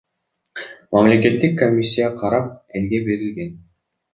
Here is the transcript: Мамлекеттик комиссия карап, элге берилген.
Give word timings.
Мамлекеттик 0.95 1.53
комиссия 1.61 2.09
карап, 2.23 2.51
элге 2.79 3.03
берилген. 3.11 3.57